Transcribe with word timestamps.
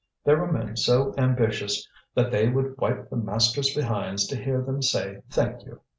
There 0.25 0.39
were 0.39 0.51
men 0.51 0.77
so 0.77 1.13
ambitious 1.15 1.87
that 2.15 2.31
they 2.31 2.49
would 2.49 2.75
wipe 2.79 3.11
the 3.11 3.15
masters' 3.17 3.75
behinds 3.75 4.25
to 4.29 4.35
hear 4.43 4.63
them 4.63 4.81
say 4.81 5.21
thank 5.29 5.63
you. 5.63 5.81